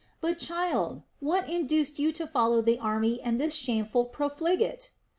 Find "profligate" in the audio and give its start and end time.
4.05-4.89